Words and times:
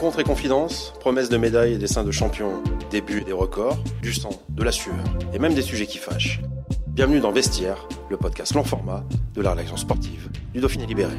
Rencontre 0.00 0.20
et 0.20 0.24
confidence, 0.24 0.94
promesses 0.98 1.28
de 1.28 1.36
médailles 1.36 1.74
et 1.74 1.78
dessins 1.78 2.04
de 2.04 2.10
champions, 2.10 2.62
débuts 2.90 3.20
et 3.20 3.24
des 3.24 3.34
records, 3.34 3.76
du 4.00 4.14
sang, 4.14 4.30
de 4.48 4.62
la 4.62 4.72
sueur 4.72 4.94
et 5.34 5.38
même 5.38 5.52
des 5.52 5.60
sujets 5.60 5.86
qui 5.86 5.98
fâchent. 5.98 6.40
Bienvenue 6.86 7.20
dans 7.20 7.32
Vestiaire, 7.32 7.86
le 8.08 8.16
podcast 8.16 8.54
long 8.54 8.64
format 8.64 9.04
de 9.34 9.42
la 9.42 9.50
rédaction 9.50 9.76
sportive 9.76 10.30
du 10.54 10.60
Dauphiné 10.60 10.86
Libéré. 10.86 11.12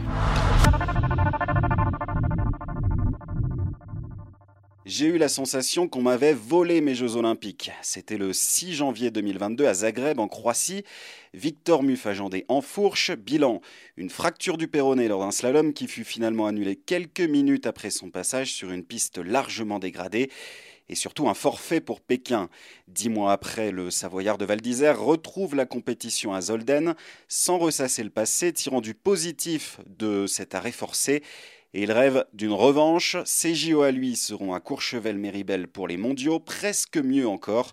J'ai 4.94 5.06
eu 5.06 5.18
la 5.18 5.30
sensation 5.30 5.88
qu'on 5.88 6.02
m'avait 6.02 6.34
volé 6.34 6.82
mes 6.82 6.96
Jeux 6.96 7.16
Olympiques. 7.16 7.72
C'était 7.82 8.18
le 8.18 8.34
6 8.34 8.74
janvier 8.74 9.10
2022 9.10 9.66
à 9.66 9.74
Zagreb, 9.74 10.20
en 10.20 10.28
Croatie. 10.28 10.84
Victor 11.34 11.82
Muff 11.82 12.06
agendé 12.08 12.44
en 12.50 12.60
fourche. 12.60 13.12
Bilan 13.12 13.62
une 13.96 14.10
fracture 14.10 14.58
du 14.58 14.68
péroné 14.68 15.08
lors 15.08 15.22
d'un 15.22 15.32
slalom 15.32 15.72
qui 15.72 15.88
fut 15.88 16.04
finalement 16.04 16.46
annulé 16.46 16.76
quelques 16.76 17.22
minutes 17.22 17.68
après 17.68 17.90
son 17.90 18.10
passage 18.10 18.52
sur 18.52 18.70
une 18.74 18.84
piste 18.84 19.18
largement 19.18 19.80
dégradée. 19.80 20.30
Et 20.90 20.96
surtout 20.96 21.30
un 21.30 21.36
forfait 21.36 21.80
pour 21.80 22.02
Pékin. 22.02 22.50
Dix 22.90 23.08
mois 23.08 23.32
après, 23.32 23.72
le 23.72 23.92
Savoyard 23.92 24.38
de 24.38 24.44
Val 24.44 24.60
d'Isère 24.60 25.00
retrouve 25.00 25.56
la 25.56 25.66
compétition 25.66 26.34
à 26.34 26.42
Zolden 26.42 26.96
sans 27.30 27.58
ressasser 27.58 28.04
le 28.04 28.10
passé, 28.10 28.52
tirant 28.52 28.82
du 28.82 28.94
positif 28.94 29.80
de 29.86 30.28
cet 30.28 30.54
arrêt 30.54 30.74
forcé 30.74 31.24
et 31.74 31.84
il 31.84 31.92
rêve 31.92 32.26
d'une 32.34 32.52
revanche. 32.52 33.18
Ses 33.26 33.56
JO 33.56 33.82
à 33.82 33.92
lui 33.92 34.16
seront 34.16 34.54
à 34.54 34.60
Courchevel-Méribel 34.60 35.68
pour 35.68 35.88
les 35.88 35.98
mondiaux, 35.98 36.40
presque 36.40 36.98
mieux 36.98 37.28
encore. 37.28 37.72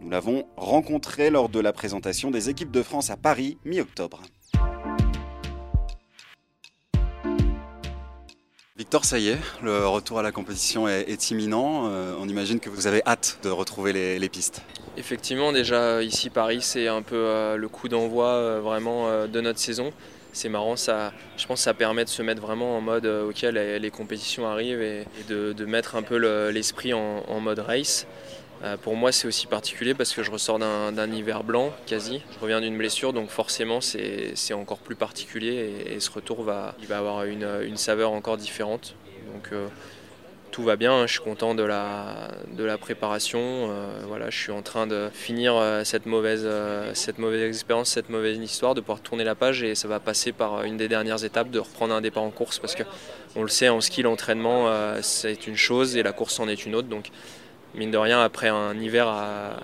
Nous 0.00 0.10
l'avons 0.10 0.46
rencontré 0.56 1.30
lors 1.30 1.48
de 1.48 1.60
la 1.60 1.72
présentation 1.72 2.30
des 2.30 2.50
équipes 2.50 2.70
de 2.70 2.82
France 2.82 3.10
à 3.10 3.16
Paris, 3.16 3.58
mi-octobre. 3.64 4.22
Victor, 8.76 9.06
ça 9.06 9.18
y 9.18 9.28
est, 9.28 9.38
le 9.62 9.86
retour 9.86 10.18
à 10.18 10.22
la 10.22 10.32
compétition 10.32 10.86
est, 10.86 11.30
imminent. 11.30 11.88
Euh, 11.88 12.14
on 12.20 12.28
imagine 12.28 12.60
que 12.60 12.68
vous 12.68 12.86
avez 12.86 13.00
hâte 13.06 13.38
de 13.42 13.48
retrouver 13.48 14.18
les, 14.18 14.28
pistes. 14.28 14.60
Effectivement, 14.98 15.50
déjà 15.50 16.02
ici 16.02 16.28
Paris, 16.28 16.60
c'est 16.60 16.86
un 16.86 17.00
peu 17.00 17.16
euh, 17.16 17.56
le 17.56 17.68
coup 17.68 17.88
d'envoi 17.88 18.26
euh, 18.26 18.60
vraiment 18.60 19.26
de 19.26 19.40
notre 19.40 19.60
saison 19.60 19.92
c'est 20.36 20.50
marrant, 20.50 20.76
ça, 20.76 21.14
je 21.38 21.46
pense 21.46 21.60
que 21.60 21.64
ça 21.64 21.72
permet 21.72 22.04
de 22.04 22.10
se 22.10 22.20
mettre 22.20 22.42
vraiment 22.42 22.76
en 22.76 22.82
mode 22.82 23.06
euh, 23.06 23.30
auquel 23.30 23.54
les, 23.54 23.90
compétitions 23.90 24.46
arrivent 24.46 24.82
et, 24.82 25.06
de, 25.28 25.64
mettre 25.64 25.96
un 25.96 26.02
peu 26.02 26.16
l'esprit 26.50 26.92
en, 26.92 27.40
mode 27.40 27.60
race. 27.60 28.06
Euh, 28.62 28.76
pour 28.76 28.96
moi, 28.96 29.12
c'est 29.12 29.26
aussi 29.26 29.46
particulier 29.46 29.94
parce 29.94 30.12
que 30.12 30.22
je 30.22 30.30
ressors 30.30 30.58
d'un 30.58 31.10
hiver 31.10 31.42
blanc 31.42 31.72
quasi. 31.86 32.22
Je 32.34 32.38
reviens 32.38 32.60
d'une 32.60 32.76
blessure, 32.76 33.14
donc 33.14 33.30
forcément, 33.30 33.80
c'est 33.80 34.52
encore 34.52 34.78
plus 34.78 34.94
particulier 34.94 35.86
et, 35.86 36.00
ce 36.00 36.10
retour 36.10 36.42
va, 36.42 36.74
il 36.80 36.86
va 36.86 36.98
avoir 36.98 37.24
une, 37.24 37.76
saveur 37.76 38.12
encore 38.12 38.36
différente. 38.36 38.94
Donc, 39.32 39.48
euh, 39.52 39.68
tout 40.56 40.62
va 40.62 40.76
bien, 40.76 40.94
hein. 40.94 41.06
je 41.06 41.12
suis 41.12 41.20
content 41.20 41.54
de 41.54 41.62
la, 41.62 42.30
de 42.56 42.64
la 42.64 42.78
préparation. 42.78 43.38
Euh, 43.42 43.90
voilà, 44.08 44.30
je 44.30 44.38
suis 44.38 44.52
en 44.52 44.62
train 44.62 44.86
de 44.86 45.10
finir 45.12 45.54
euh, 45.54 45.84
cette, 45.84 46.06
mauvaise, 46.06 46.44
euh, 46.46 46.92
cette 46.94 47.18
mauvaise 47.18 47.46
expérience, 47.46 47.90
cette 47.90 48.08
mauvaise 48.08 48.38
histoire, 48.38 48.74
de 48.74 48.80
pouvoir 48.80 49.02
tourner 49.02 49.22
la 49.22 49.34
page 49.34 49.62
et 49.62 49.74
ça 49.74 49.86
va 49.86 50.00
passer 50.00 50.32
par 50.32 50.62
une 50.62 50.78
des 50.78 50.88
dernières 50.88 51.24
étapes 51.24 51.50
de 51.50 51.58
reprendre 51.58 51.92
un 51.92 52.00
départ 52.00 52.22
en 52.22 52.30
course 52.30 52.58
parce 52.58 52.74
que 52.74 52.84
on 53.34 53.42
le 53.42 53.48
sait, 53.48 53.68
en 53.68 53.82
ski, 53.82 54.00
l'entraînement 54.00 54.72
c'est 55.02 55.46
une 55.46 55.56
chose 55.56 55.94
et 55.98 56.02
la 56.02 56.12
course 56.12 56.40
en 56.40 56.48
est 56.48 56.64
une 56.64 56.74
autre. 56.74 56.88
Donc, 56.88 57.10
mine 57.74 57.90
de 57.90 57.98
rien, 57.98 58.22
après 58.22 58.48
un 58.48 58.80
hiver 58.80 59.08
à 59.08 59.58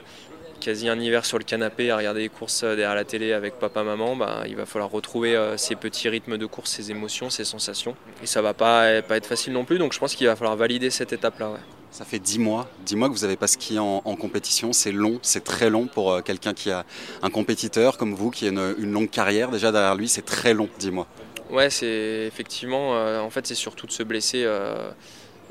quasi 0.63 0.89
un 0.89 0.99
hiver 0.99 1.25
sur 1.27 1.39
le 1.39 1.45
canapé 1.45 1.91
à 1.91 1.97
regarder 1.97 2.21
les 2.21 2.29
courses 2.29 2.63
euh, 2.63 2.77
derrière 2.77 2.95
la 2.95 3.05
télé 3.05 3.33
avec 3.33 3.59
papa 3.59 3.83
maman, 3.83 4.17
bah, 4.17 4.45
il 4.47 4.57
va 4.57 4.65
falloir 4.65 4.91
retrouver 4.91 5.35
euh, 5.35 5.57
ces 5.57 5.75
petits 5.75 6.09
rythmes 6.09 6.39
de 6.39 6.47
course, 6.47 6.71
ces 6.71 6.91
émotions, 6.91 7.31
ces 7.31 7.45
sensations. 7.45 7.97
Et 8.23 8.27
ça 8.27 8.43
va 8.43 8.55
pas, 8.55 9.03
pas 9.03 9.17
être 9.17 9.27
facile 9.27 9.53
non 9.53 9.65
plus, 9.65 9.79
donc 9.79 9.93
je 9.93 9.99
pense 9.99 10.15
qu'il 10.15 10.27
va 10.27 10.37
falloir 10.37 10.57
valider 10.57 10.91
cette 10.91 11.13
étape-là. 11.13 11.55
Ça 11.91 12.05
fait 12.05 12.21
dix 12.21 12.39
mois, 12.39 12.71
dix 12.87 12.97
mois 12.97 13.09
que 13.09 13.15
vous 13.15 13.23
n'avez 13.23 13.37
pas 13.37 13.49
skié 13.49 13.79
en, 13.79 14.01
compétition. 14.17 14.73
C'est 14.73 14.93
long, 14.93 15.19
c'est 15.21 15.45
très 15.45 15.69
long 15.69 15.87
pour 15.87 16.13
euh, 16.13 16.21
quelqu'un 16.23 16.55
qui 16.55 16.71
a 16.71 16.87
un 17.23 17.29
compétiteur 17.29 17.99
comme 17.99 18.15
vous, 18.15 18.31
qui 18.31 18.47
a 18.47 18.51
une, 18.51 18.93
longue 18.93 19.11
carrière 19.11 19.51
déjà 19.51 19.73
derrière 19.73 19.97
lui. 19.97 20.09
C'est 20.09 20.25
très 20.25 20.55
long, 20.55 20.69
dix 20.79 20.91
mois. 20.91 21.07
Ouais, 21.51 21.69
c'est 21.69 22.25
effectivement. 22.27 22.93
en 22.93 23.29
fait, 23.29 23.47
c'est 23.47 23.55
surtout 23.55 23.87
de 23.87 23.93
se 23.93 24.03
blesser 24.03 24.49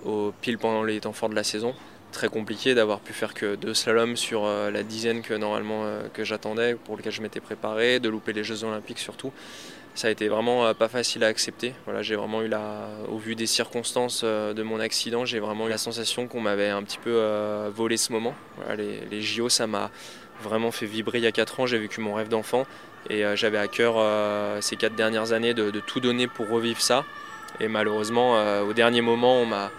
au 0.03 0.33
pile 0.41 0.57
pendant 0.57 0.83
les 0.83 0.99
temps 0.99 1.13
forts 1.13 1.29
de 1.29 1.35
la 1.35 1.43
saison 1.43 1.75
très 2.11 2.29
compliqué 2.29 2.75
d'avoir 2.75 2.99
pu 2.99 3.13
faire 3.13 3.33
que 3.33 3.55
deux 3.55 3.73
slaloms 3.73 4.15
sur 4.15 4.45
euh, 4.45 4.69
la 4.69 4.83
dizaine 4.83 5.21
que 5.21 5.33
normalement 5.33 5.83
euh, 5.85 6.03
que 6.13 6.23
j'attendais, 6.23 6.75
pour 6.75 6.97
lequel 6.97 7.11
je 7.11 7.21
m'étais 7.21 7.39
préparé, 7.39 7.99
de 7.99 8.09
louper 8.09 8.33
les 8.33 8.43
Jeux 8.43 8.63
Olympiques 8.63 8.99
surtout. 8.99 9.31
Ça 9.95 10.07
a 10.07 10.11
été 10.11 10.27
vraiment 10.27 10.65
euh, 10.65 10.73
pas 10.73 10.87
facile 10.87 11.23
à 11.23 11.27
accepter. 11.27 11.73
Voilà, 11.85 12.01
j'ai 12.01 12.15
vraiment 12.15 12.41
eu 12.43 12.47
la, 12.47 12.87
au 13.09 13.17
vu 13.17 13.35
des 13.35 13.47
circonstances 13.47 14.23
de 14.23 14.63
mon 14.63 14.79
accident, 14.79 15.25
j'ai 15.25 15.39
vraiment 15.39 15.67
eu 15.67 15.69
la 15.69 15.77
sensation 15.77 16.27
qu'on 16.27 16.41
m'avait 16.41 16.69
un 16.69 16.83
petit 16.83 16.99
peu 16.99 17.19
volé 17.73 17.97
ce 17.97 18.11
moment. 18.11 18.35
les, 18.77 19.01
les, 19.09 19.21
JO, 19.21 19.49
ça 19.49 19.67
m'a 19.67 19.89
vraiment 20.41 20.71
fait 20.71 20.85
vibrer 20.85 21.17
il 21.17 21.23
y 21.23 21.27
a 21.27 21.31
4 21.31 21.61
ans. 21.61 21.65
J'ai 21.65 21.79
vécu 21.79 22.01
mon 22.01 22.13
rêve 22.13 22.29
d'enfant 22.29 22.65
et 23.09 23.23
j'avais 23.35 23.57
à 23.57 23.67
cœur 23.67 23.95
ces 24.61 24.75
quatre 24.75 24.95
dernières 24.95 25.33
années 25.33 25.53
de, 25.53 25.79
tout 25.79 25.99
donner 25.99 26.27
pour 26.27 26.49
revivre 26.49 26.81
ça. 26.81 27.05
Et 27.59 27.67
malheureusement, 27.67 28.61
au 28.61 28.73
dernier 28.73 29.01
moment, 29.01 29.41
on 29.41 29.45
m'a 29.45 29.71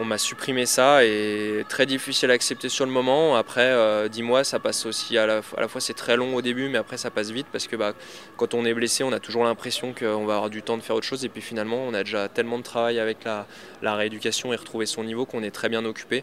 on 0.00 0.04
m'a 0.04 0.18
supprimé 0.18 0.64
ça 0.64 1.04
et 1.04 1.64
très 1.68 1.84
difficile 1.84 2.30
à 2.30 2.34
accepter 2.34 2.68
sur 2.68 2.86
le 2.86 2.92
moment. 2.92 3.34
Après, 3.34 3.66
euh, 3.66 4.08
dix 4.08 4.22
mois, 4.22 4.44
ça 4.44 4.60
passe 4.60 4.86
aussi 4.86 5.18
à 5.18 5.26
la, 5.26 5.42
fois 5.42 5.80
c'est 5.80 5.94
très 5.94 6.16
long 6.16 6.36
au 6.36 6.42
début, 6.42 6.68
mais 6.68 6.78
après 6.78 6.96
ça 6.96 7.10
passe 7.10 7.30
vite 7.30 7.48
parce 7.50 7.66
que 7.66 7.74
bah, 7.74 7.94
quand 8.36 8.54
on 8.54 8.64
est 8.64 8.74
blessé, 8.74 9.02
on 9.02 9.12
a 9.12 9.18
toujours 9.18 9.42
l'impression 9.42 9.92
qu'on 9.92 10.24
va 10.24 10.36
avoir 10.36 10.50
du 10.50 10.62
temps 10.62 10.76
de 10.76 10.82
faire 10.82 10.94
autre 10.94 11.06
chose 11.06 11.24
et 11.24 11.28
puis 11.28 11.42
finalement, 11.42 11.78
on 11.78 11.94
a 11.94 12.04
déjà 12.04 12.28
tellement 12.28 12.58
de 12.58 12.62
travail 12.62 13.00
avec 13.00 13.18
la, 13.24 13.46
rééducation 13.82 14.52
et 14.52 14.56
retrouver 14.56 14.86
son 14.86 15.02
niveau 15.02 15.26
qu'on 15.26 15.42
est 15.42 15.50
très 15.50 15.68
bien 15.68 15.84
occupé. 15.84 16.22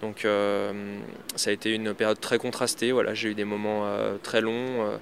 Donc 0.00 0.24
euh, 0.24 0.72
ça 1.36 1.50
a 1.50 1.52
été 1.52 1.72
une 1.72 1.94
période 1.94 2.18
très 2.18 2.38
contrastée. 2.38 2.90
Voilà, 2.90 3.14
j'ai 3.14 3.28
eu 3.28 3.34
des 3.34 3.44
moments 3.44 3.82
euh, 3.84 4.16
très 4.20 4.40
longs. 4.40 4.98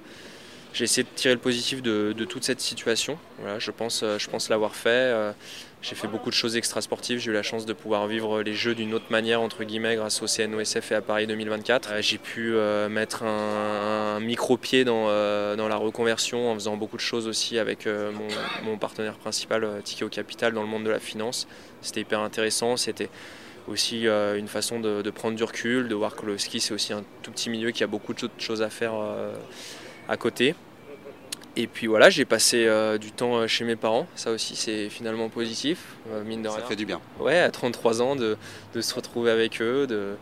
J'ai 0.73 0.85
essayé 0.85 1.03
de 1.03 1.09
tirer 1.15 1.33
le 1.33 1.39
positif 1.39 1.81
de, 1.81 2.13
toute 2.25 2.43
cette 2.43 2.61
situation. 2.61 3.17
Voilà, 3.39 3.59
je 3.59 3.71
pense, 3.71 4.03
je 4.03 4.29
pense 4.29 4.49
l'avoir 4.49 4.75
fait. 4.75 5.33
J'ai 5.81 5.95
fait 5.95 6.07
beaucoup 6.07 6.29
de 6.29 6.35
choses 6.35 6.57
extrasportives. 6.57 7.17
J'ai 7.17 7.31
eu 7.31 7.33
la 7.33 7.41
chance 7.41 7.65
de 7.65 7.73
pouvoir 7.73 8.05
vivre 8.05 8.43
les 8.43 8.53
Jeux 8.53 8.75
d'une 8.75 8.93
autre 8.93 9.07
manière, 9.09 9.41
entre 9.41 9.63
guillemets, 9.63 9.95
grâce 9.95 10.21
au 10.21 10.27
CNOSF 10.27 10.91
et 10.91 10.95
à 10.95 11.01
Paris 11.01 11.25
2024. 11.25 11.89
Euh, 11.91 12.01
j'ai 12.01 12.19
pu 12.19 12.53
euh, 12.53 12.87
mettre 12.87 13.23
un, 13.23 14.19
micro-pied 14.19 14.85
euh, 14.87 15.55
dans, 15.55 15.67
la 15.67 15.75
reconversion 15.77 16.51
en 16.51 16.53
faisant 16.53 16.77
beaucoup 16.77 16.97
de 16.97 17.01
choses 17.01 17.27
aussi 17.27 17.57
avec 17.57 17.87
mon, 18.63 18.77
partenaire 18.77 19.15
principal, 19.15 19.67
Tikeo 19.83 20.09
Capital, 20.09 20.53
dans 20.53 20.61
le 20.61 20.67
monde 20.67 20.83
de 20.83 20.91
la 20.91 20.99
finance. 20.99 21.47
C'était 21.81 22.01
hyper 22.01 22.19
intéressant. 22.19 22.77
C'était 22.77 23.09
aussi 23.67 24.05
une 24.05 24.47
façon 24.47 24.79
de, 24.79 25.01
de, 25.01 25.09
prendre 25.09 25.35
du 25.35 25.43
recul, 25.43 25.87
de 25.87 25.95
voir 25.95 26.15
que 26.15 26.27
le 26.27 26.37
ski, 26.37 26.59
c'est 26.59 26.73
aussi 26.73 26.93
un 26.93 27.03
tout 27.23 27.31
petit 27.31 27.49
milieu 27.49 27.71
qui 27.71 27.83
a 27.83 27.87
beaucoup 27.87 28.13
de 28.13 28.29
choses 28.37 28.61
à 28.61 28.69
faire 28.69 28.93
à 30.07 30.17
côté. 30.17 30.55
Et 31.57 31.67
puis 31.67 31.87
voilà, 31.87 32.09
j'ai 32.09 32.23
passé 32.23 32.65
euh, 32.65 32.97
du 32.97 33.11
temps 33.11 33.35
euh, 33.35 33.47
chez 33.47 33.65
mes 33.65 33.75
parents, 33.75 34.07
ça 34.15 34.31
aussi 34.31 34.55
c'est 34.55 34.89
finalement 34.89 35.27
positif, 35.27 35.97
euh, 36.09 36.23
mine 36.23 36.41
de 36.41 36.47
ça 36.47 36.61
fait 36.61 36.77
du 36.77 36.85
bien. 36.85 37.01
Ouais, 37.19 37.39
à 37.39 37.51
33 37.51 38.01
ans, 38.01 38.15
de, 38.15 38.37
se 38.79 38.93
retrouver 38.93 39.31
avec 39.31 39.61
eux, 39.61 39.85
de, 39.85 40.15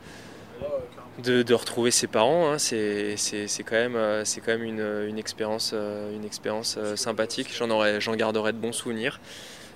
de, 1.20 1.54
retrouver 1.54 1.92
ses 1.92 2.08
parents, 2.08 2.52
hein, 2.52 2.58
c'est 2.58 3.16
quand 3.64 3.76
même, 3.76 3.94
quand 3.94 4.48
même 4.48 4.64
une, 4.64 5.06
une 5.08 5.20
expérience, 5.20 5.74
une 5.74 6.26
expérience 6.26 6.80
sympathique, 6.96 7.54
j'en 7.54 8.16
garderai 8.16 8.52
de 8.52 8.58
bons 8.58 8.74
souvenirs. 8.74 9.20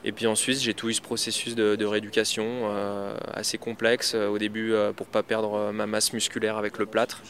Et 0.05 0.11
puis 0.11 0.27
ensuite, 0.27 0.59
j'ai 0.59 0.73
tout 0.73 0.89
eu 0.89 0.94
ce 0.94 1.01
processus 1.01 1.55
de, 1.55 1.85
rééducation 1.85 2.44
euh, 2.45 3.15
assez 3.33 3.57
complexe. 3.57 4.13
Euh, 4.15 4.27
au 4.27 4.38
début, 4.38 4.73
euh, 4.73 4.91
pour 4.91 5.07
pas 5.07 5.23
perdre 5.23 5.71
ma 5.71 5.85
masse 5.85 6.11
musculaire 6.11 6.57
avec 6.57 6.77
le 6.77 6.85
plâtre. 6.85 7.21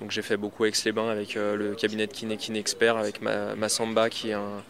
Donc 0.00 0.10
j'ai 0.10 0.22
fait 0.22 0.36
beaucoup 0.36 0.64
avec 0.64 0.82
les 0.84 0.92
bains 0.92 1.10
avec 1.10 1.34
le 1.34 1.74
cabinet 1.74 2.06
de 2.06 2.12
kiné 2.12 2.58
expert, 2.58 2.96
avec 2.96 3.20
ma, 3.20 3.68
Samba 3.68 4.10
qui 4.10 4.30
est 4.30 4.32
un 4.32 4.62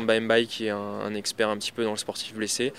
Mbai 0.00 0.46
qui 0.46 0.66
est 0.66 0.70
un, 0.70 1.14
expert 1.14 1.48
un 1.48 1.56
petit 1.56 1.72
peu 1.72 1.84
dans 1.84 1.92
le 1.92 1.96
sportif 1.96 2.34
blessé. 2.34 2.72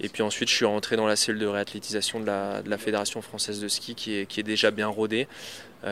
Et 0.00 0.08
puis 0.08 0.22
ensuite, 0.22 0.48
je 0.48 0.54
suis 0.54 0.64
rentré 0.64 0.96
dans 0.96 1.06
la 1.06 1.16
cellule 1.16 1.40
de 1.40 1.46
réathlétisation 1.46 2.20
de 2.20 2.26
la, 2.26 2.78
Fédération 2.78 3.20
française 3.20 3.60
de 3.60 3.68
ski 3.68 3.94
qui 3.94 4.14
est, 4.14 4.42
déjà 4.42 4.70
bien 4.70 4.88
rodée. 4.88 5.28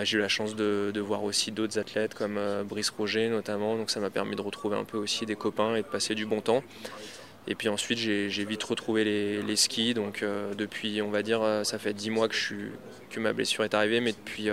j'ai 0.02 0.16
eu 0.16 0.20
la 0.20 0.28
chance 0.28 0.56
de 0.56 1.00
voir 1.00 1.25
aussi 1.25 1.52
d'autres 1.52 1.78
athlètes 1.78 2.14
comme 2.14 2.40
Brice 2.64 2.90
Roger 2.90 3.28
notamment, 3.28 3.76
donc 3.76 3.90
ça 3.90 4.00
m'a 4.00 4.11
permis 4.11 4.34
de 4.34 4.43
retrouver 4.43 4.76
un 4.76 4.84
peu 4.84 4.96
aussi 4.96 5.26
des 5.26 5.37
copains 5.37 5.76
et 5.76 5.82
de 5.82 5.88
passer 5.88 6.14
du 6.14 6.25
bon 6.25 6.40
temps. 6.40 6.62
Et 7.49 7.55
puis 7.55 7.69
ensuite, 7.69 7.99
j'ai 7.99 8.45
vite 8.45 8.62
retrouvé 8.62 9.05
les, 9.05 9.56
skis. 9.56 9.95
Donc 9.95 10.25
depuis, 10.56 11.03
on 11.03 11.11
va 11.11 11.23
dire, 11.23 11.41
ça 11.65 11.79
fait 11.79 11.95
10 11.95 12.11
mois 12.11 12.29
que, 12.29 12.35
je 12.35 12.55
que 13.11 13.19
ma 13.19 13.33
blessure 13.33 13.65
est 13.65 13.75
arrivée, 13.75 14.00
mais 14.00 14.12
depuis, 14.12 14.50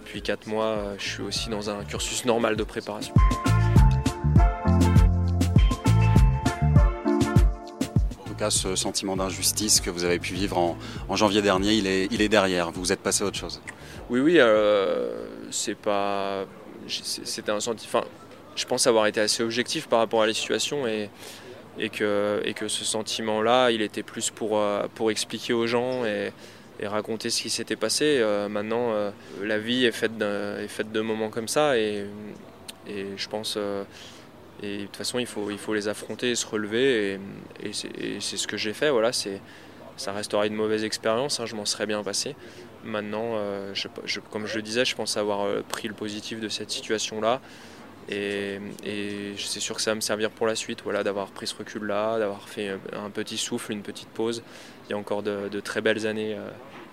depuis 0.00 0.22
4 0.22 0.46
mois, 0.46 0.94
je 0.98 1.08
suis 1.08 1.22
aussi 1.22 1.50
dans 1.50 1.68
un 1.68 1.84
cursus 1.84 2.24
normal 2.24 2.54
de 2.54 2.62
préparation. 2.62 3.12
cas, 8.38 8.50
ce 8.50 8.76
sentiment 8.76 9.16
d'injustice 9.16 9.80
que 9.80 9.90
vous 9.90 10.04
avez 10.04 10.18
pu 10.18 10.32
vivre 10.32 10.56
en, 11.08 11.16
janvier 11.16 11.42
dernier, 11.42 11.74
il 11.74 11.86
est, 11.86 12.08
il 12.10 12.22
est 12.22 12.28
derrière. 12.28 12.70
Vous 12.70 12.80
vous 12.80 12.92
êtes 12.92 13.02
passé 13.02 13.24
à 13.24 13.26
autre 13.26 13.36
chose. 13.36 13.60
Oui, 14.08 14.20
oui. 14.20 14.36
Euh, 14.38 15.26
c'est 15.50 15.74
pas. 15.74 16.46
C'était 16.86 17.52
un 17.52 17.60
sentiment. 17.60 18.00
Enfin, 18.00 18.08
je 18.56 18.64
pense 18.64 18.86
avoir 18.86 19.06
été 19.06 19.20
assez 19.20 19.42
objectif 19.42 19.88
par 19.88 19.98
rapport 19.98 20.22
à 20.22 20.26
la 20.26 20.32
situation 20.32 20.86
et, 20.86 21.10
et, 21.78 21.88
que, 21.88 22.40
et 22.44 22.54
que 22.54 22.68
ce 22.68 22.84
sentiment-là, 22.84 23.70
il 23.70 23.82
était 23.82 24.02
plus 24.02 24.30
pour, 24.30 24.58
euh, 24.58 24.86
pour 24.94 25.10
expliquer 25.10 25.52
aux 25.52 25.66
gens 25.66 26.04
et, 26.04 26.32
raconter 26.82 27.28
ce 27.30 27.42
qui 27.42 27.50
s'était 27.50 27.74
passé. 27.74 28.18
Euh, 28.20 28.48
maintenant, 28.48 28.92
la 29.42 29.58
vie 29.58 29.84
est 29.84 29.90
faite, 29.90 30.12
est 30.22 30.68
faite 30.68 30.92
de 30.92 31.00
moments 31.00 31.28
comme 31.28 31.48
ça 31.48 31.76
et, 31.76 32.04
et 32.88 33.06
je 33.16 33.28
pense 33.28 33.58
et 34.62 34.78
de 34.78 34.82
toute 34.84 34.96
façon, 34.96 35.18
il 35.18 35.26
faut, 35.26 35.50
il 35.50 35.58
faut 35.58 35.74
les 35.74 35.88
affronter 35.88 36.30
et 36.30 36.34
se 36.34 36.46
relever. 36.46 37.18
Et, 37.62 37.72
c'est 37.72 38.36
ce 38.36 38.46
que 38.46 38.56
j'ai 38.56 38.72
fait. 38.72 38.90
Voilà, 38.90 39.12
ça 39.12 40.12
restera 40.12 40.46
une 40.46 40.54
mauvaise 40.54 40.84
expérience, 40.84 41.40
hein, 41.40 41.46
je 41.46 41.54
m'en 41.54 41.64
serais 41.64 41.86
bien 41.86 42.02
passé. 42.02 42.34
Maintenant, 42.84 43.32
euh, 43.34 43.74
comme 44.30 44.46
je 44.46 44.56
le 44.56 44.62
disais, 44.62 44.84
je 44.84 44.94
pense 44.94 45.16
avoir 45.16 45.42
euh, 45.42 45.62
pris 45.68 45.88
le 45.88 45.94
positif 45.94 46.40
de 46.40 46.48
cette 46.48 46.70
situation-là. 46.70 47.40
Et, 48.10 48.58
c'est 49.36 49.60
sûr 49.60 49.76
que 49.76 49.82
ça 49.82 49.90
va 49.90 49.94
me 49.94 50.00
servir 50.00 50.30
pour 50.30 50.46
la 50.46 50.54
suite, 50.54 50.80
voilà, 50.82 51.04
d'avoir 51.04 51.30
pris 51.30 51.46
ce 51.46 51.54
recul-là, 51.54 52.18
d'avoir 52.18 52.48
fait 52.48 52.76
un 52.92 53.10
petit 53.10 53.36
souffle, 53.36 53.72
une 53.72 53.82
petite 53.82 54.08
pause. 54.08 54.42
Il 54.88 54.92
y 54.92 54.94
a 54.94 54.98
encore 54.98 55.22
de, 55.22 55.60
très 55.60 55.80
belles 55.80 56.06
années 56.06 56.34
euh, 56.34 56.48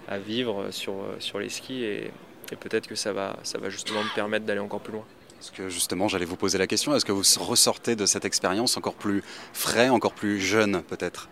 à 0.08 0.18
vivre 0.18 0.68
sur, 0.72 0.96
sur 1.20 1.40
les 1.40 1.50
skis 1.50 1.84
et, 1.84 2.12
peut-être 2.60 2.88
que 2.88 2.96
ça 2.96 3.12
va, 3.12 3.38
ça 3.44 3.58
va 3.58 3.70
justement 3.70 4.04
me 4.04 4.14
permettre 4.14 4.46
d'aller 4.46 4.60
encore 4.60 4.82
plus 4.82 4.94
loin. 4.94 5.06
Parce 5.36 5.52
que 5.52 5.70
justement, 5.70 6.08
j'allais 6.08 6.26
vous 6.26 6.36
poser 6.36 6.58
la 6.58 6.68
question, 6.68 6.96
est-ce 6.96 7.06
que 7.06 7.12
vous 7.12 7.24
ressortez 7.40 7.96
de 7.96 8.06
cette 8.06 8.26
expérience 8.26 8.78
encore 8.78 8.94
plus 8.94 9.24
frais, 9.54 9.90
encore 9.90 10.14
plus 10.14 10.40
jeune 10.40 10.84
peut-être? 10.84 11.30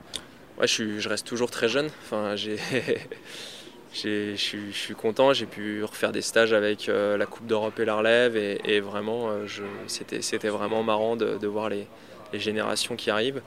Ouais, 0.59 0.67
je, 0.67 0.99
je, 0.99 1.09
reste 1.09 1.25
toujours 1.25 1.49
très 1.49 1.67
jeune. 1.67 1.89
Enfin, 2.03 2.35
j'ai, 2.35 2.57
je 3.93 4.35
suis 4.71 4.95
content, 4.95 5.33
j'ai 5.33 5.45
pu 5.45 5.83
refaire 5.83 6.11
des 6.11 6.21
stages 6.21 6.53
avec 6.53 6.89
euh, 6.89 7.17
la 7.17 7.25
Coupe 7.25 7.45
d'Europe 7.45 7.79
et 7.79 7.85
la 7.85 7.95
relève 7.95 8.35
et, 8.35 8.79
vraiment, 8.79 9.29
euh, 9.29 9.45
c'était 9.87 10.49
vraiment 10.49 10.83
marrant 10.83 11.15
de, 11.15 11.47
voir 11.47 11.69
les, 11.69 11.87
générations 12.33 12.95
qui 12.95 13.11
arrivent. 13.11 13.41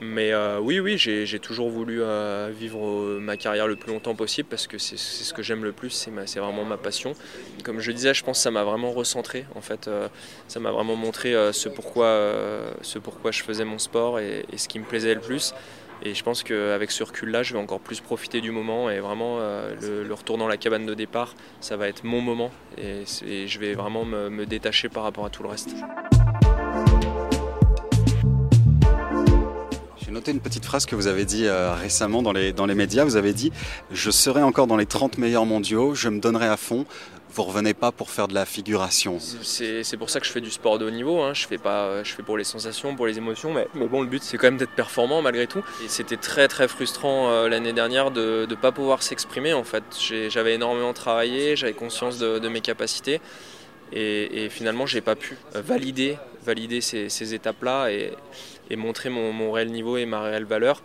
Mais 0.00 0.32
euh, 0.32 0.58
oui, 0.58 0.80
oui, 0.80 0.98
j'ai 0.98 1.38
toujours 1.38 1.70
voulu 1.70 2.02
vivre 2.50 3.18
ma 3.20 3.36
carrière 3.36 3.66
le 3.66 3.76
plus 3.76 3.92
longtemps 3.92 4.14
possible 4.14 4.48
parce 4.48 4.66
que 4.66 4.76
c'est 4.76 4.98
ce 4.98 5.32
que 5.32 5.42
j'aime 5.42 5.64
le 5.64 5.72
plus, 5.72 5.90
c'est 6.26 6.40
vraiment 6.40 6.64
ma 6.64 6.76
passion. 6.76 7.14
Comme 7.62 7.78
je 7.80 7.92
disais, 7.92 8.12
je 8.12 8.24
pense 8.24 8.38
que 8.38 8.42
ça 8.42 8.50
m'a 8.50 8.64
vraiment 8.64 8.90
recentré. 8.90 9.46
En 9.54 9.60
fait, 9.60 9.88
ça 10.48 10.60
m'a 10.60 10.72
vraiment 10.72 10.96
montré 10.96 11.32
ce 11.52 11.68
pourquoi 11.68 12.50
je 13.30 13.42
faisais 13.42 13.64
mon 13.64 13.78
sport 13.78 14.18
et, 14.18 14.44
ce 14.56 14.68
qui 14.68 14.78
me 14.78 14.84
plaisait 14.84 15.14
le 15.14 15.20
plus. 15.20 15.54
Et 16.04 16.14
je 16.14 16.24
pense 16.24 16.42
qu'avec 16.42 16.90
ce 16.90 17.04
recul-là, 17.04 17.42
je 17.42 17.52
vais 17.52 17.60
encore 17.60 17.80
plus 17.80 18.00
profiter 18.00 18.40
du 18.40 18.50
moment 18.50 18.90
et 18.90 18.98
vraiment 18.98 19.38
le, 19.38 20.12
retour 20.12 20.36
dans 20.36 20.48
la 20.48 20.56
cabane 20.56 20.84
de 20.84 20.94
départ, 20.94 21.34
ça 21.60 21.76
va 21.76 21.88
être 21.88 22.04
mon 22.04 22.20
moment 22.20 22.50
et, 22.76 23.04
je 23.46 23.58
vais 23.58 23.74
vraiment 23.74 24.04
me 24.04 24.44
détacher 24.44 24.88
par 24.88 25.04
rapport 25.04 25.24
à 25.24 25.30
tout 25.30 25.42
le 25.42 25.48
reste. 25.48 25.74
noté 30.12 30.30
une 30.30 30.40
petite 30.40 30.64
phrase 30.64 30.86
que 30.86 30.94
vous 30.94 31.08
avez 31.08 31.24
dit 31.24 31.46
euh, 31.46 31.74
récemment 31.74 32.22
dans 32.22 32.32
les, 32.32 32.52
dans 32.52 32.66
les 32.66 32.74
médias. 32.74 33.04
Vous 33.04 33.16
avez 33.16 33.32
dit 33.32 33.50
Je 33.90 34.10
serai 34.10 34.42
encore 34.42 34.66
dans 34.66 34.76
les 34.76 34.86
30 34.86 35.18
meilleurs 35.18 35.46
mondiaux, 35.46 35.94
je 35.94 36.08
me 36.08 36.20
donnerai 36.20 36.46
à 36.46 36.56
fond. 36.56 36.84
Vous 37.34 37.42
revenez 37.44 37.74
pas 37.74 37.92
pour 37.92 38.10
faire 38.10 38.28
de 38.28 38.34
la 38.34 38.44
figuration. 38.44 39.18
C'est 39.20 39.96
pour 39.96 40.10
ça 40.10 40.20
que 40.20 40.26
je 40.26 40.32
fais 40.32 40.40
du 40.40 40.50
sport 40.50 40.78
de 40.78 40.86
haut 40.86 40.90
niveau. 40.90 41.20
Hein. 41.22 41.34
Je, 41.34 41.46
fais 41.46 41.58
pas, 41.58 42.02
je 42.02 42.12
fais 42.12 42.22
pour 42.22 42.36
les 42.36 42.44
sensations, 42.44 42.94
pour 42.94 43.06
les 43.06 43.18
émotions. 43.18 43.52
Mais, 43.52 43.66
mais 43.74 43.86
bon, 43.86 44.02
le 44.02 44.08
but, 44.08 44.22
c'est 44.22 44.36
quand 44.36 44.48
même 44.48 44.58
d'être 44.58 44.74
performant 44.74 45.22
malgré 45.22 45.46
tout. 45.46 45.62
C'était 45.88 46.16
très, 46.16 46.48
très 46.48 46.68
frustrant 46.68 47.30
euh, 47.30 47.48
l'année 47.48 47.72
dernière 47.72 48.10
de 48.10 48.46
ne 48.48 48.54
pas 48.54 48.72
pouvoir 48.72 49.02
s'exprimer. 49.02 49.52
En 49.52 49.64
fait, 49.64 49.84
j'avais 50.28 50.54
énormément 50.54 50.92
travaillé, 50.92 51.56
j'avais 51.56 51.72
conscience 51.72 52.18
de, 52.18 52.48
mes 52.48 52.60
capacités. 52.60 53.20
Et, 53.92 54.44
et 54.44 54.48
finalement, 54.48 54.86
j'ai 54.86 55.00
pas 55.00 55.16
pu 55.16 55.36
valider, 55.54 56.18
valider 56.44 56.80
ces, 56.80 57.34
étapes-là. 57.34 57.90
Et, 57.90 58.12
et 58.72 58.76
montrer 58.76 59.10
mon, 59.10 59.52
réel 59.52 59.70
niveau 59.70 59.96
et 59.96 60.06
ma 60.06 60.22
réelle 60.22 60.44
valeur. 60.44 60.82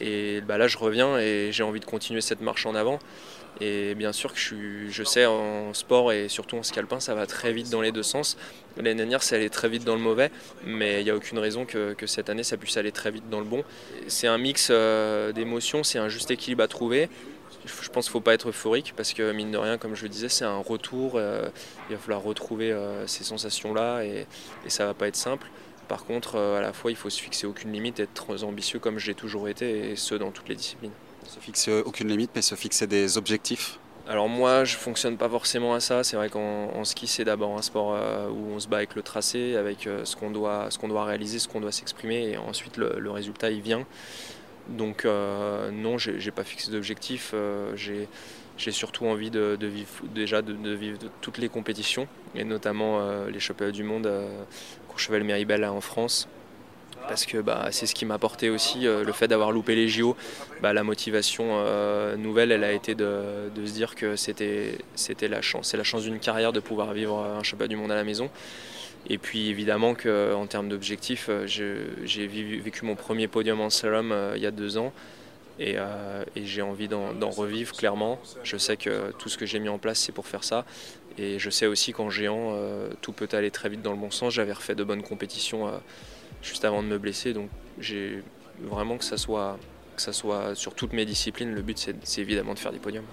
Et 0.00 0.40
bah 0.40 0.58
là, 0.58 0.66
je 0.66 0.76
reviens 0.76 1.16
et 1.18 1.50
j'ai 1.52 1.62
envie 1.62 1.80
de 1.80 1.84
continuer 1.84 2.20
cette 2.20 2.40
marche 2.40 2.66
en 2.66 2.74
avant. 2.74 2.98
Et 3.60 3.94
bien 3.94 4.12
sûr 4.12 4.32
que 4.32 4.38
je, 4.38 5.04
sais 5.04 5.26
en 5.26 5.72
sport 5.74 6.12
et 6.12 6.28
surtout 6.28 6.56
en 6.56 6.62
scalpin, 6.62 6.98
ça 6.98 7.14
va 7.14 7.26
très 7.26 7.52
vite 7.52 7.70
dans 7.70 7.80
les 7.80 7.92
deux 7.92 8.02
sens. 8.02 8.36
L'année 8.76 8.94
dernière, 8.94 9.22
ça 9.22 9.36
allait 9.36 9.48
très 9.48 9.68
vite 9.68 9.84
dans 9.84 9.94
le 9.94 10.00
mauvais, 10.00 10.30
mais 10.64 11.00
il 11.00 11.04
n'y 11.04 11.10
a 11.10 11.14
aucune 11.14 11.38
raison 11.38 11.64
que, 11.64 11.94
cette 12.06 12.28
année, 12.28 12.42
ça 12.42 12.56
puisse 12.56 12.76
aller 12.76 12.92
très 12.92 13.10
vite 13.10 13.28
dans 13.30 13.38
le 13.38 13.46
bon. 13.46 13.64
C'est 14.08 14.26
un 14.26 14.38
mix 14.38 14.68
euh, 14.70 15.32
d'émotions, 15.32 15.84
c'est 15.84 15.98
un 15.98 16.08
juste 16.08 16.30
équilibre 16.30 16.64
à 16.64 16.68
trouver. 16.68 17.08
Je 17.64 17.88
pense 17.88 18.06
qu'il 18.06 18.10
ne 18.10 18.12
faut 18.12 18.20
pas 18.20 18.34
être 18.34 18.48
euphorique 18.48 18.92
parce 18.96 19.14
que 19.14 19.32
mine 19.32 19.50
de 19.50 19.56
rien, 19.56 19.78
comme 19.78 19.94
je 19.94 20.02
le 20.02 20.08
disais, 20.08 20.28
c'est 20.28 20.44
un 20.44 20.58
retour. 20.58 21.12
Euh, 21.14 21.48
il 21.88 21.96
va 21.96 22.02
falloir 22.02 22.22
retrouver 22.22 22.72
euh, 22.72 23.06
ces 23.06 23.24
sensations-là 23.24 24.02
et, 24.04 24.26
et 24.66 24.70
ça 24.70 24.82
ne 24.82 24.88
va 24.88 24.94
pas 24.94 25.06
être 25.06 25.16
simple. 25.16 25.48
Par 25.88 26.04
contre, 26.04 26.36
à 26.36 26.60
la 26.60 26.72
fois, 26.72 26.90
il 26.90 26.96
faut 26.96 27.10
se 27.10 27.20
fixer 27.20 27.46
aucune 27.46 27.72
limite, 27.72 28.00
être 28.00 28.42
ambitieux 28.42 28.78
comme 28.78 28.98
j'ai 28.98 29.14
toujours 29.14 29.48
été, 29.48 29.90
et 29.90 29.96
ce 29.96 30.14
dans 30.14 30.30
toutes 30.30 30.48
les 30.48 30.56
disciplines. 30.56 30.92
Se 31.26 31.40
fixer 31.40 31.80
aucune 31.80 32.08
limite, 32.08 32.30
mais 32.34 32.42
se 32.42 32.54
fixer 32.54 32.86
des 32.86 33.18
objectifs 33.18 33.78
alors 34.06 34.28
moi, 34.28 34.64
je 34.64 34.76
fonctionne 34.76 35.16
pas 35.16 35.30
forcément 35.30 35.72
à 35.72 35.80
ça. 35.80 36.04
C'est 36.04 36.16
vrai 36.16 36.28
qu'en 36.28 36.84
ski, 36.84 37.06
c'est 37.06 37.24
d'abord 37.24 37.56
un 37.56 37.62
sport 37.62 37.94
euh, 37.94 38.28
où 38.28 38.52
on 38.54 38.60
se 38.60 38.68
bat 38.68 38.76
avec 38.76 38.94
le 38.96 39.00
tracé, 39.00 39.56
avec 39.56 39.86
euh, 39.86 40.04
ce 40.04 40.14
qu'on 40.14 40.30
doit, 40.30 40.68
qu'on 40.78 40.88
doit 40.88 41.06
réaliser, 41.06 41.38
ce 41.38 41.48
qu'on 41.48 41.62
doit 41.62 41.72
s'exprimer, 41.72 42.32
et 42.32 42.36
ensuite 42.36 42.76
le, 42.76 43.10
résultat 43.10 43.50
il 43.50 43.62
vient. 43.62 43.86
Donc 44.68 45.06
non, 45.06 45.96
j'ai 45.96 46.30
pas 46.30 46.44
fixé 46.44 46.70
d'objectif. 46.70 47.34
j'ai 47.74 48.72
surtout 48.72 49.06
envie 49.06 49.30
de, 49.30 49.56
vivre 49.62 49.88
déjà 50.14 50.42
de, 50.42 50.74
vivre 50.74 50.98
toutes 51.22 51.38
les 51.38 51.48
compétitions 51.48 52.06
et 52.34 52.44
notamment 52.44 53.00
les 53.26 53.40
championnats 53.40 53.72
du 53.72 53.84
monde 53.84 54.10
Cheval 54.96 55.24
Méribel 55.24 55.64
en 55.64 55.80
France 55.80 56.28
parce 57.08 57.26
que 57.26 57.38
bah, 57.38 57.68
c'est 57.70 57.86
ce 57.86 57.94
qui 57.94 58.04
m'a 58.04 58.14
apporté 58.14 58.50
aussi 58.50 58.86
euh, 58.86 59.04
le 59.04 59.12
fait 59.12 59.28
d'avoir 59.28 59.52
loupé 59.52 59.74
les 59.74 59.88
JO. 59.88 60.16
Bah, 60.62 60.72
la 60.72 60.82
motivation 60.82 61.44
euh, 61.50 62.16
nouvelle, 62.16 62.52
elle 62.52 62.64
a 62.64 62.72
été 62.72 62.94
de, 62.94 63.50
se 63.54 63.72
dire 63.72 63.94
que 63.94 64.16
c'était 64.16 64.78
la 65.28 65.42
chance, 65.42 65.68
c'est 65.70 65.76
la 65.76 65.84
chance 65.84 66.02
d'une 66.02 66.18
carrière 66.18 66.52
de 66.52 66.60
pouvoir 66.60 66.92
vivre 66.92 67.18
un 67.18 67.42
championnat 67.42 67.68
du 67.68 67.76
monde 67.76 67.92
à 67.92 67.96
la 67.96 68.04
maison. 68.04 68.30
Et 69.10 69.18
puis 69.18 69.50
évidemment 69.50 69.94
qu'en 69.94 70.46
termes 70.46 70.68
d'objectifs, 70.68 71.26
euh, 71.28 71.46
j'ai 71.46 72.26
vécu 72.26 72.84
mon 72.84 72.94
premier 72.94 73.28
podium 73.28 73.60
en 73.60 73.70
slalom 73.70 74.14
il 74.34 74.42
y 74.42 74.46
a 74.46 74.50
deux 74.50 74.78
ans. 74.78 74.92
Et, 75.60 75.76
j'ai 76.36 76.62
envie 76.62 76.88
d'en 76.88 77.30
revivre 77.30 77.76
clairement. 77.76 78.18
Je 78.42 78.56
sais 78.56 78.76
que 78.76 79.12
tout 79.18 79.28
ce 79.28 79.38
que 79.38 79.46
j'ai 79.46 79.60
mis 79.60 79.68
en 79.68 79.78
place, 79.78 80.00
c'est 80.00 80.12
pour 80.12 80.26
faire 80.26 80.42
ça. 80.42 80.64
Et 81.16 81.38
je 81.38 81.50
sais 81.50 81.66
aussi 81.66 81.92
qu'en 81.92 82.10
géant, 82.10 82.52
euh, 82.54 82.88
tout 83.00 83.12
peut 83.12 83.28
aller 83.32 83.50
très 83.50 83.68
vite 83.68 83.82
dans 83.82 83.92
le 83.92 83.98
bon 83.98 84.10
sens. 84.10 84.34
J'avais 84.34 84.52
refait 84.52 84.74
de 84.74 84.82
bonnes 84.82 85.02
compétitions 85.02 85.68
euh, 85.68 85.70
juste 86.44 86.64
avant 86.64 86.82
de 86.82 86.88
me 86.88 86.98
blesser. 86.98 87.32
Donc 87.32 87.48
j'ai 87.80 88.22
vraiment 88.60 88.98
que 88.98 89.04
ça, 89.04 89.16
soit, 89.16 89.58
que 89.96 90.02
ça 90.02 90.12
soit 90.12 90.54
sur 90.54 90.74
toutes 90.74 90.92
mes 90.92 91.04
disciplines. 91.04 91.52
Le 91.52 91.62
but, 91.62 91.90
c'est 92.02 92.20
évidemment 92.20 92.54
de 92.54 92.58
faire 92.58 92.72
des 92.72 92.78
podiums. 92.78 93.04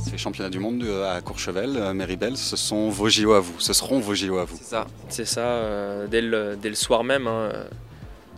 Ces 0.00 0.16
championnats 0.16 0.48
du 0.48 0.60
monde 0.60 0.84
à 1.06 1.20
Courchevel, 1.20 1.92
Méribel, 1.92 2.36
ce 2.36 2.56
sont 2.56 2.88
vos 2.88 3.08
JO 3.08 3.32
à 3.32 3.40
vous, 3.40 3.58
ce 3.58 3.72
seront 3.72 3.98
vos 3.98 4.14
JO 4.14 4.38
à 4.38 4.44
vous. 4.44 4.56
C'est 4.56 4.64
ça, 4.64 4.86
c'est 5.08 5.24
ça. 5.26 5.40
Euh, 5.40 6.06
dès, 6.06 6.22
le, 6.22 6.56
dès, 6.56 6.68
le, 6.70 6.74
soir 6.74 7.04
même, 7.04 7.26
hein, 7.26 7.50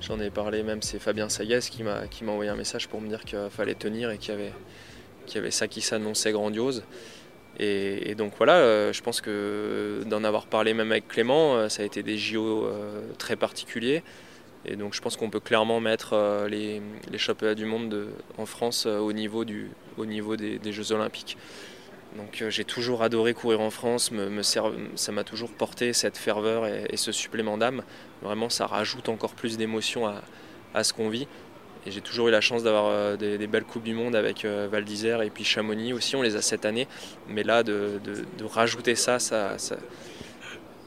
J'en 0.00 0.20
ai 0.20 0.30
parlé 0.30 0.62
même, 0.62 0.82
c'est 0.82 0.98
Fabien 0.98 1.28
Sagaz 1.28 1.70
qui 1.70 1.82
m'a 1.82 2.06
envoyé 2.28 2.50
un 2.50 2.56
message 2.56 2.86
pour 2.86 3.00
me 3.00 3.08
dire 3.08 3.24
qu'il 3.24 3.38
fallait 3.50 3.74
tenir 3.74 4.10
et 4.10 4.18
qu'il 4.18 4.34
y, 4.34 4.36
avait, 4.36 4.52
y 5.34 5.38
avait 5.38 5.50
ça 5.50 5.68
qui 5.68 5.80
s'annonçait 5.80 6.32
grandiose. 6.32 6.84
Et, 7.58 8.14
donc 8.14 8.34
voilà, 8.36 8.56
euh, 8.56 8.92
je 8.92 9.02
pense 9.02 9.20
que 9.20 10.02
d'en 10.06 10.24
avoir 10.24 10.46
parlé 10.46 10.74
même 10.74 10.90
avec 10.90 11.08
Clément, 11.08 11.56
euh, 11.56 11.68
ça 11.68 11.82
a 11.82 11.86
été 11.86 12.02
des 12.02 12.18
JO 12.18 12.66
euh, 12.66 13.00
très 13.18 13.36
particuliers. 13.36 14.02
Et 14.66 14.76
donc 14.76 14.94
je 14.94 15.00
pense 15.00 15.16
qu'on 15.16 15.30
peut 15.30 15.40
clairement 15.40 15.80
mettre 15.80 16.46
les, 16.50 16.82
les 17.10 17.18
championnats 17.18 17.54
du 17.54 17.66
monde 17.66 18.08
en 18.36 18.46
France 18.46 18.86
au 18.86 19.12
niveau, 19.12 19.44
du, 19.44 19.70
au 19.96 20.06
niveau 20.06 20.36
des 20.36 20.72
Jeux 20.72 20.90
olympiques. 20.90 21.36
Donc 22.16 22.42
j'ai 22.48 22.64
toujours 22.64 23.02
adoré 23.02 23.34
courir 23.34 23.60
en 23.60 23.70
France, 23.70 24.10
me, 24.10 24.42
ça 24.42 25.12
m'a 25.12 25.24
toujours 25.24 25.52
porté 25.52 25.92
cette 25.92 26.16
ferveur 26.16 26.66
et, 26.66 26.96
ce 26.96 27.12
supplément 27.12 27.58
d'âme. 27.58 27.82
Vraiment, 28.22 28.48
ça 28.48 28.66
rajoute 28.66 29.08
encore 29.08 29.34
plus 29.34 29.56
d'émotion 29.56 30.06
à, 30.74 30.84
ce 30.84 30.92
qu'on 30.92 31.08
vit. 31.10 31.28
J'ai 31.90 32.00
toujours 32.00 32.28
eu 32.28 32.30
la 32.30 32.40
chance 32.40 32.62
d'avoir 32.62 33.16
des, 33.16 33.46
belles 33.46 33.64
Coupes 33.64 33.82
du 33.82 33.94
Monde 33.94 34.16
avec 34.16 34.44
Val 34.44 34.84
d'Isère 34.84 35.22
et 35.22 35.30
puis 35.30 35.44
Chamonix 35.44 35.92
aussi, 35.92 36.16
on 36.16 36.22
les 36.22 36.36
a 36.36 36.42
cette 36.42 36.64
année. 36.64 36.88
Mais 37.28 37.42
là, 37.42 37.62
de, 37.62 38.00
rajouter 38.44 38.94
ça, 38.94 39.18
ça, 39.18 39.56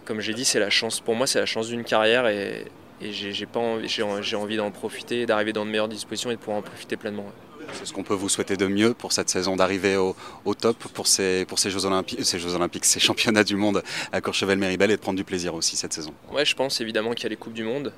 comme 0.10 0.22
j'ai 0.22 0.34
dit, 0.34 0.44
c'est 0.44 0.60
la 0.60 0.72
chance, 0.72 1.02
pour 1.02 1.14
moi, 1.14 1.28
c'est 1.28 1.40
la 1.40 1.46
chance 1.46 1.68
d'une 1.68 1.84
carrière 1.84 2.28
et, 2.28 2.66
j'ai 3.02 3.48
envie, 3.56 4.36
envie 4.36 4.58
d'en 4.58 4.72
profiter, 4.72 5.26
d'arriver 5.26 5.54
dans 5.54 5.66
de 5.66 5.72
meilleures 5.72 5.88
dispositions 5.88 6.32
et 6.32 6.36
de 6.36 6.40
pouvoir 6.40 6.58
en 6.58 6.62
profiter 6.62 6.98
pleinement. 6.98 7.26
C'est 7.74 7.86
ce 7.86 7.94
qu'on 7.94 8.04
peut 8.04 8.14
vous 8.14 8.30
souhaiter 8.30 8.58
de 8.58 8.68
mieux 8.68 8.94
pour 8.94 9.12
cette 9.12 9.30
saison, 9.30 9.56
d'arriver 9.56 9.96
au, 9.96 10.16
top 10.56 10.78
pour 10.94 11.08
ces, 11.08 11.46
pour 11.46 11.60
ces 11.60 11.70
Jeux, 11.70 11.86
Olympiques, 11.86 12.26
ces 12.26 12.40
Jeux 12.40 12.56
Olympiques, 12.56 12.86
ces 12.86 13.00
championnats 13.10 13.44
du 13.44 13.56
monde 13.56 13.84
à 14.12 14.20
Courchevel-Méribel 14.20 14.90
et 14.90 14.96
de 14.96 15.02
prendre 15.02 15.18
du 15.18 15.24
plaisir 15.24 15.54
aussi 15.54 15.76
cette 15.76 15.94
saison. 15.94 16.14
Ouais, 16.32 16.44
je 16.44 16.56
pense 16.56 16.82
évidemment 16.82 17.14
qu'il 17.14 17.24
y 17.24 17.26
a 17.28 17.30
les 17.30 17.36
Coupes 17.36 17.54
du 17.54 17.64
Monde 17.64 17.94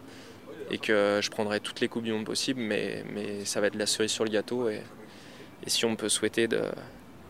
et 0.71 0.77
que 0.77 1.19
je 1.21 1.29
prendrai 1.29 1.59
toutes 1.59 1.81
les 1.81 1.89
Coupes 1.89 2.03
du 2.03 2.13
Monde 2.13 2.25
possibles, 2.25 2.61
mais, 2.61 3.03
mais 3.13 3.43
ça 3.45 3.59
va 3.59 3.67
être 3.67 3.75
la 3.75 3.85
cerise 3.85 4.11
sur 4.11 4.23
le 4.23 4.31
gâteau. 4.31 4.69
Et, 4.69 4.81
et 5.65 5.69
si 5.69 5.85
on 5.85 5.95
peut 5.95 6.09
souhaiter 6.09 6.47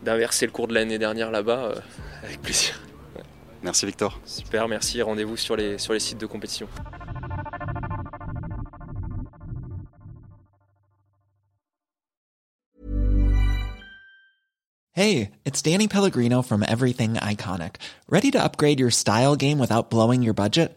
d'inverser 0.02 0.46
le 0.46 0.52
cours 0.52 0.68
de 0.68 0.74
l'année 0.74 0.98
dernière 0.98 1.30
là-bas, 1.30 1.64
euh, 1.64 1.74
avec 2.22 2.40
plaisir. 2.40 2.80
Merci 3.62 3.86
Victor. 3.86 4.20
Super, 4.24 4.68
merci. 4.68 5.02
Rendez-vous 5.02 5.36
sur 5.36 5.56
les, 5.56 5.78
sur 5.78 5.92
les 5.92 6.00
sites 6.00 6.18
de 6.18 6.26
compétition. 6.26 6.68
Hey, 14.94 15.30
it's 15.44 15.62
Danny 15.62 15.88
Pellegrino 15.88 16.42
from 16.42 16.62
Everything 16.62 17.14
Iconic. 17.14 17.76
Ready 18.08 18.30
to 18.32 18.38
upgrade 18.38 18.78
your 18.78 18.90
style 18.90 19.36
game 19.36 19.58
without 19.58 19.90
blowing 19.90 20.22
your 20.22 20.34
budget? 20.34 20.76